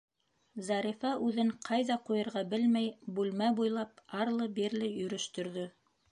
[0.67, 2.87] Зарифа, үҙен ҡайҙа ҡуйырға белмәй,
[3.19, 5.67] бүлмә буйлап арлы- бирле йөрөштөрҙө.